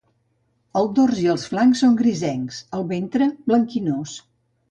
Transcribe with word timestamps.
El 0.79 0.87
dors 0.99 1.19
i 1.23 1.25
els 1.33 1.43
flancs 1.51 1.83
són 1.85 1.99
grisencs; 2.01 2.63
el 2.79 2.87
ventre, 2.95 3.27
blanquinós. 3.51 4.17